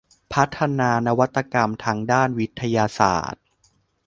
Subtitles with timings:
[0.33, 3.43] พัฒนานวัตกรรมทางด้านวิทยาศาสตร์